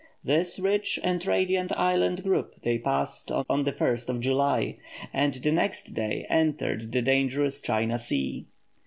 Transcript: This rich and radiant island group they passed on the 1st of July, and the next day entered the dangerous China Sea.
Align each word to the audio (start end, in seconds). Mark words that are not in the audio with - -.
This 0.23 0.57
rich 0.57 0.99
and 1.03 1.23
radiant 1.27 1.71
island 1.73 2.23
group 2.23 2.55
they 2.63 2.79
passed 2.79 3.31
on 3.31 3.65
the 3.65 3.71
1st 3.71 4.09
of 4.09 4.19
July, 4.19 4.77
and 5.13 5.35
the 5.35 5.51
next 5.51 5.93
day 5.93 6.25
entered 6.27 6.91
the 6.91 7.03
dangerous 7.03 7.61
China 7.61 7.99
Sea. 7.99 8.47